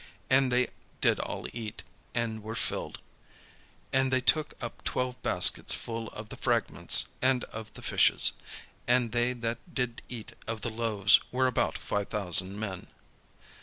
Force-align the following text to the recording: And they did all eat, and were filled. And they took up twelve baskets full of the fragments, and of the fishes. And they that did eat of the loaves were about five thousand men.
And 0.31 0.51
they 0.51 0.69
did 0.99 1.19
all 1.19 1.45
eat, 1.53 1.83
and 2.15 2.41
were 2.41 2.55
filled. 2.55 2.99
And 3.93 4.11
they 4.11 4.19
took 4.19 4.55
up 4.59 4.83
twelve 4.83 5.21
baskets 5.21 5.75
full 5.75 6.07
of 6.07 6.29
the 6.29 6.37
fragments, 6.37 7.09
and 7.21 7.43
of 7.53 7.71
the 7.75 7.83
fishes. 7.83 8.31
And 8.87 9.11
they 9.11 9.33
that 9.33 9.75
did 9.75 10.01
eat 10.09 10.33
of 10.47 10.61
the 10.63 10.71
loaves 10.71 11.19
were 11.31 11.45
about 11.45 11.77
five 11.77 12.07
thousand 12.07 12.59
men. 12.59 12.87